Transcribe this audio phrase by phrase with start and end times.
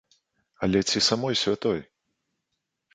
[0.67, 1.79] Але ці самой святой?